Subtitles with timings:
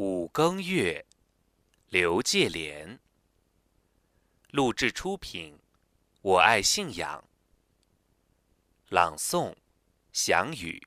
[0.00, 1.04] 五更月，
[1.88, 3.00] 刘介莲。
[4.52, 5.58] 录制出品，
[6.22, 7.24] 我爱信仰。
[8.90, 9.52] 朗诵，
[10.12, 10.80] 祥宇。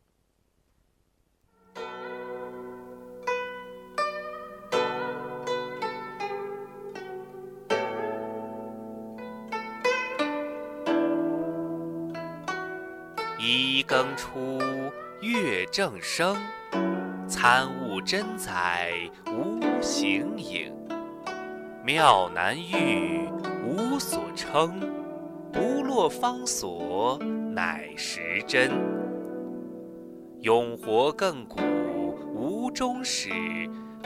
[13.37, 14.61] 一更初，
[15.19, 16.41] 月正升。
[17.41, 18.91] 参悟真宰
[19.25, 20.71] 无形影，
[21.83, 23.27] 妙难遇
[23.65, 24.79] 无所称，
[25.51, 27.17] 不落方所
[27.55, 28.69] 乃实真。
[30.41, 31.59] 永活亘古
[32.31, 33.31] 无终始，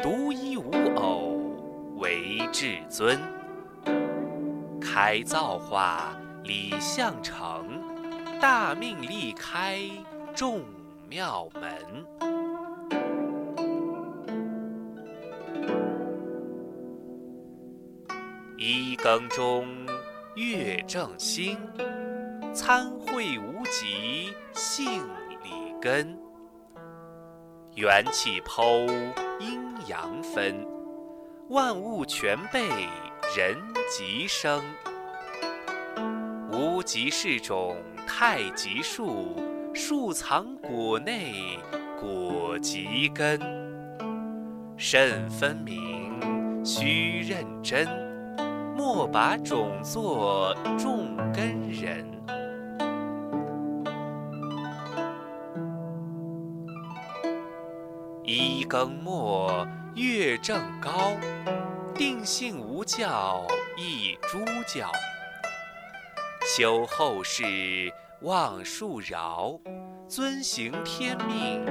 [0.02, 3.20] 独一无偶为至尊。
[4.80, 7.82] 开造化理相成，
[8.40, 9.82] 大命力开
[10.34, 10.62] 众
[11.10, 12.35] 妙门。
[19.06, 19.68] 更中，
[20.34, 21.60] 月正兴，
[22.56, 25.04] 参会无极，性
[25.44, 26.18] 理根。
[27.76, 28.88] 元气剖，
[29.40, 30.66] 阴阳分，
[31.50, 32.68] 万物全备，
[33.38, 33.56] 人
[33.96, 34.60] 极生。
[36.52, 39.36] 无极是种太极树，
[39.72, 41.60] 树藏果内，
[42.02, 43.40] 果极根。
[44.78, 48.05] 肾分明，须认真。
[48.96, 52.10] 莫把种作种根人。
[58.24, 61.12] 一更末，月正高，
[61.94, 63.46] 定性无教，
[63.78, 64.90] 一诸教。
[66.56, 67.44] 修后世，
[68.22, 69.60] 望树饶，
[70.08, 71.66] 遵行天命，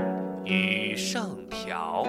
[0.44, 2.06] 与圣条。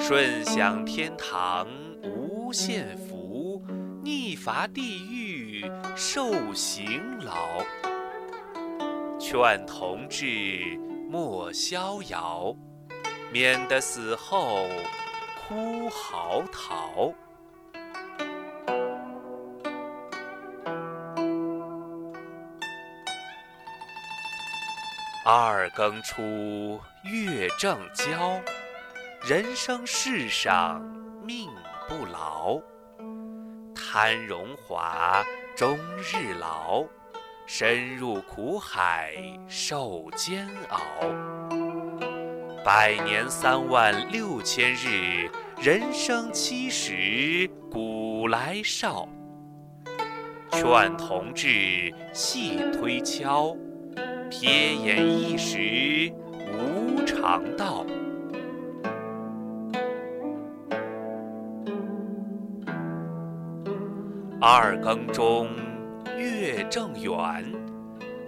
[0.00, 1.68] 顺享天堂，
[2.02, 3.23] 无限福。
[4.04, 5.64] 逆伐地狱
[5.96, 7.62] 受刑劳，
[9.18, 10.78] 劝同志
[11.08, 12.54] 莫逍遥，
[13.32, 14.68] 免得死后
[15.48, 17.14] 哭嚎啕。
[25.24, 28.38] 二更初，月正交，
[29.26, 30.82] 人生世上
[31.24, 31.48] 命
[31.88, 32.60] 不牢。
[33.96, 35.24] 贪荣华
[35.54, 36.84] 终日劳，
[37.46, 39.14] 深入苦海
[39.46, 40.80] 受煎熬。
[42.64, 45.30] 百年三万六千日，
[45.62, 49.08] 人生七十古来少。
[50.50, 53.56] 劝同志细推敲，
[54.28, 56.12] 瞥眼一时
[56.52, 57.86] 无常道。
[64.46, 65.48] 二更中，
[66.18, 67.50] 月正圆，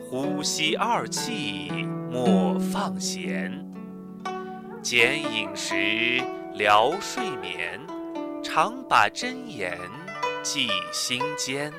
[0.00, 1.70] 呼吸二气
[2.10, 3.52] 莫放闲。
[4.80, 5.74] 减饮食，
[6.54, 7.78] 聊睡眠，
[8.42, 9.76] 常把真言
[10.42, 11.70] 记心间。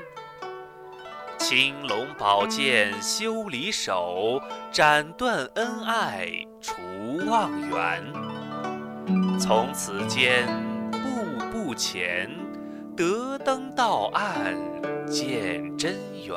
[1.40, 4.40] 青龙宝剑修离手，
[4.72, 6.30] 斩断恩爱
[6.62, 6.76] 除
[7.26, 8.04] 妄缘。
[9.40, 10.48] 从此间，
[10.92, 12.30] 步步前。
[12.98, 14.58] 得登道岸
[15.06, 16.36] 见真源。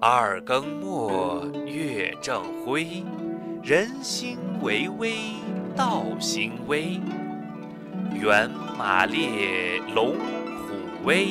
[0.00, 3.04] 二更末，月正辉，
[3.62, 5.12] 人心为微，
[5.76, 6.98] 道心微。
[8.12, 11.28] 猿马列，龙虎威，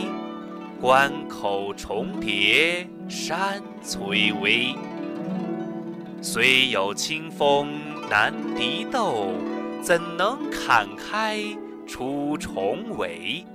[0.80, 4.74] 关口重叠，山崔巍。
[6.22, 7.95] 虽有清风。
[8.10, 9.34] 难敌斗，
[9.82, 11.40] 怎能砍开
[11.88, 13.46] 出重围？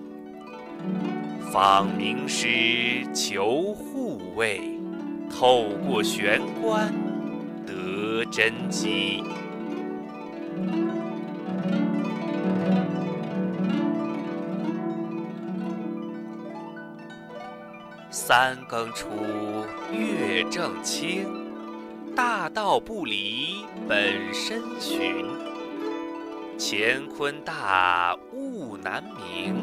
[1.53, 4.61] 访名师求护卫，
[5.31, 6.93] 透过玄关
[7.67, 9.23] 得真机。
[18.11, 19.08] 三更初，
[19.93, 21.50] 月正清。
[22.22, 25.25] 大道不离本身寻，
[26.58, 29.55] 乾坤大物难明，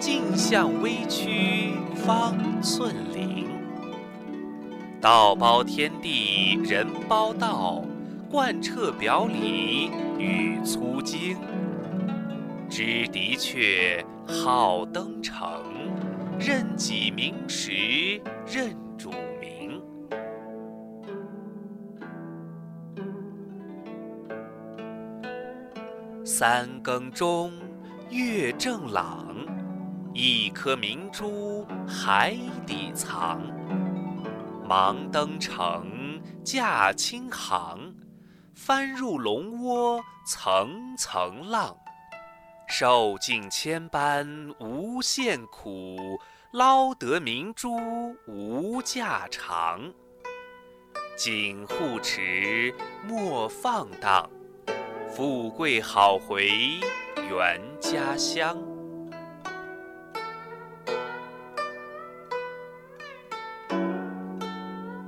[0.00, 3.46] 镜像微曲方寸灵。
[5.00, 7.84] 道包天地人包道，
[8.28, 11.36] 贯彻表里与粗精。
[12.68, 15.62] 知的确好登程，
[16.40, 18.20] 任己明时
[18.52, 19.12] 任主
[26.26, 27.52] 三更钟，
[28.08, 29.36] 月正朗，
[30.14, 32.34] 一颗明珠海
[32.66, 33.42] 底藏。
[34.66, 37.94] 忙登城，驾轻航，
[38.54, 41.76] 翻入龙窝层层浪。
[42.68, 44.26] 受尽千般
[44.58, 46.18] 无限苦，
[46.52, 47.76] 捞得明珠
[48.26, 49.92] 无价长。
[51.18, 52.74] 紧护持，
[53.06, 54.28] 莫放荡，
[55.16, 56.48] 富贵好回
[57.30, 58.58] 原家乡。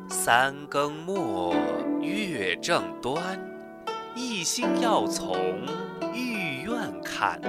[0.09, 1.53] 三更末，
[2.01, 3.37] 月正端，
[4.15, 5.37] 一心要从
[6.15, 7.41] 玉院看。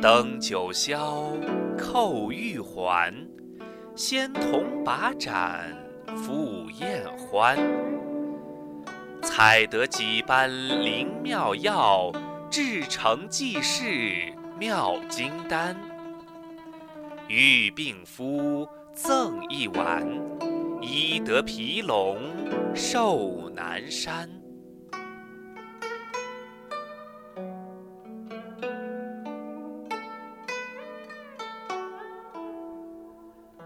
[0.00, 1.36] 登九霄，
[1.76, 3.12] 扣玉环，
[3.96, 5.76] 仙童把盏。
[6.16, 7.58] 赴宴欢，
[9.36, 12.12] 采得几般灵妙药，
[12.48, 15.76] 制成济世妙金丹。
[17.26, 20.06] 欲病夫赠一丸，
[20.80, 22.16] 医得皮龙
[22.76, 24.30] 寿南山。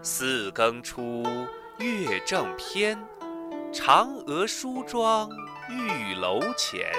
[0.01, 1.23] 四更初。
[1.77, 2.97] 月正偏，
[3.71, 5.29] 嫦娥梳妆
[5.69, 6.91] 玉楼前。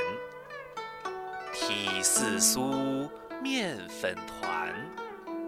[1.52, 3.08] 体似酥，
[3.42, 4.72] 面粉团，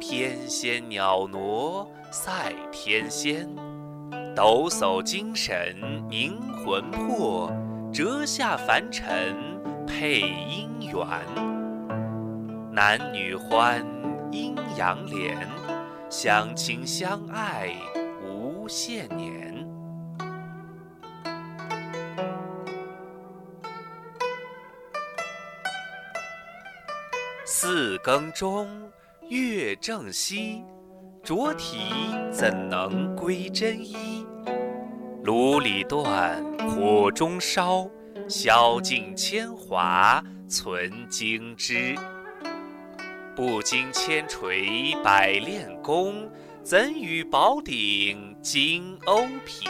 [0.01, 3.49] 翩跹袅娜赛天仙。
[4.35, 5.77] 抖擞精神
[6.11, 7.53] 凝魂魄，
[7.93, 9.37] 折下凡尘
[9.87, 11.07] 配姻缘。
[12.73, 13.87] 男女欢，
[14.33, 15.37] 阴阳连，
[16.11, 17.71] 相亲相爱。
[18.25, 19.42] 无限年。
[27.45, 28.69] 四更钟，
[29.29, 30.63] 月正西，
[31.25, 31.91] 浊体
[32.31, 34.25] 怎能归真衣？
[35.25, 37.89] 炉里断，火中烧，
[38.29, 41.97] 消尽铅华存精致。
[43.35, 46.31] 不经千锤百炼功。
[46.63, 49.67] 怎与宝鼎金瓯匹？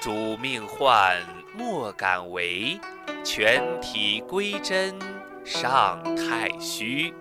[0.00, 1.16] 主命换，
[1.56, 2.76] 莫敢违。
[3.22, 4.98] 全体归真，
[5.44, 7.14] 上太虚。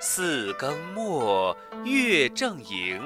[0.00, 3.00] 四更末，月正盈，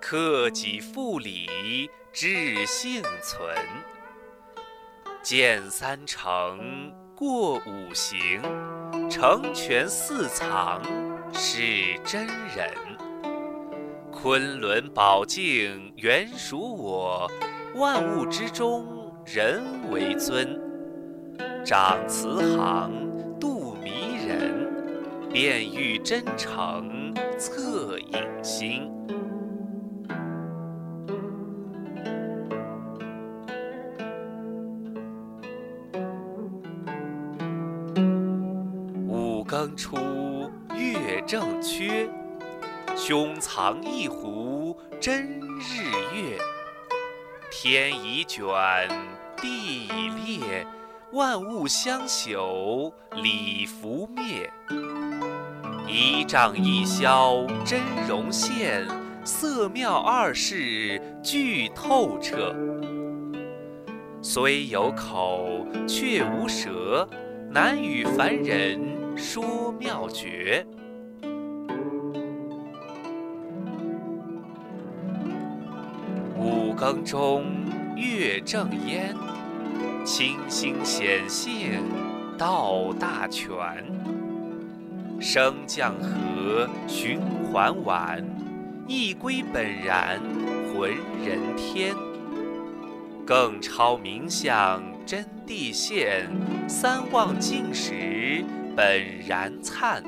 [0.00, 3.54] 克己复礼，至幸存。
[5.22, 6.92] 见三成。
[7.14, 8.42] 过五行，
[9.08, 10.82] 成全四藏
[11.32, 12.74] 是真人。
[14.10, 17.30] 昆仑宝镜原属我，
[17.74, 18.86] 万物之中
[19.24, 20.60] 人为尊。
[21.64, 22.92] 长慈航，
[23.40, 24.68] 度迷人，
[25.32, 28.90] 便欲真诚，恻隐心。
[39.08, 39.96] 五更初
[40.74, 42.08] 月正缺，
[42.94, 46.38] 胸藏一壶真日月。
[47.54, 48.48] 天已卷，
[49.36, 50.66] 地已裂，
[51.12, 54.50] 万物相朽，礼服灭。
[55.86, 57.78] 一丈一霄真
[58.08, 58.88] 容现，
[59.22, 62.56] 色妙二世俱透彻。
[64.22, 67.06] 虽有口，却无舌，
[67.50, 68.80] 难与凡人。
[69.14, 70.66] 说妙诀。
[76.82, 77.44] 五更钟，
[77.94, 79.14] 月正烟，
[80.04, 81.80] 清心显性
[82.36, 83.56] 道大全。
[85.20, 88.20] 升降和，循环完，
[88.88, 90.20] 一归本然，
[90.74, 90.90] 浑
[91.24, 91.94] 人天。
[93.24, 96.28] 更超名相真谛现，
[96.68, 98.44] 三望尽时。
[98.74, 98.84] 本
[99.28, 100.02] 然灿，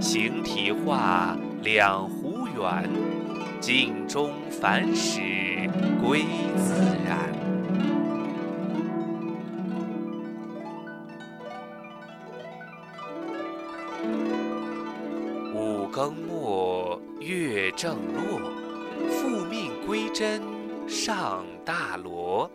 [0.00, 2.90] 形体化两湖远，
[3.60, 5.20] 镜中凡事
[6.02, 6.24] 归
[6.56, 6.74] 自
[7.06, 7.34] 然。
[15.54, 18.40] 五更末，月正落，
[19.10, 20.40] 复命归真
[20.86, 22.50] 上大罗。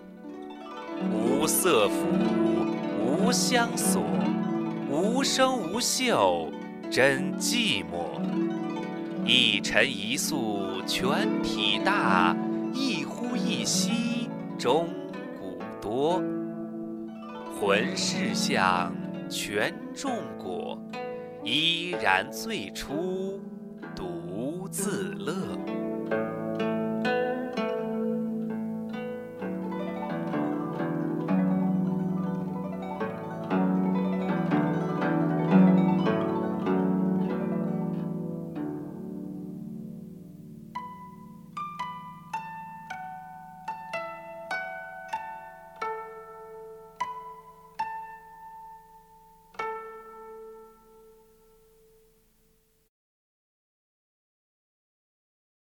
[1.11, 2.07] 无色府，
[2.99, 4.03] 无香所。
[4.89, 6.49] 无声无嗅，
[6.89, 8.21] 真寂寞。
[9.25, 12.35] 一尘一素，全体大；
[12.73, 14.87] 一呼一吸，钟
[15.39, 16.21] 鼓多。
[17.59, 18.91] 浑是相，
[19.29, 20.77] 全中果，
[21.43, 23.39] 依然最初
[23.95, 25.33] 独自乐。